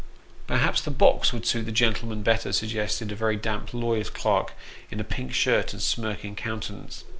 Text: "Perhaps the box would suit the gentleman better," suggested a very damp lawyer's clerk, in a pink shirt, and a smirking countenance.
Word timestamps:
"Perhaps 0.51 0.81
the 0.81 0.89
box 0.89 1.31
would 1.31 1.45
suit 1.45 1.67
the 1.67 1.71
gentleman 1.71 2.23
better," 2.23 2.51
suggested 2.51 3.11
a 3.11 3.15
very 3.15 3.35
damp 3.35 3.71
lawyer's 3.71 4.09
clerk, 4.09 4.53
in 4.89 4.99
a 4.99 5.03
pink 5.03 5.31
shirt, 5.31 5.73
and 5.73 5.79
a 5.79 5.83
smirking 5.85 6.35
countenance. 6.35 7.03